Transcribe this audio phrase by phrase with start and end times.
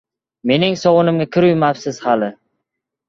[0.51, 2.31] Mening sovunimga kir yuvmabsiz hali.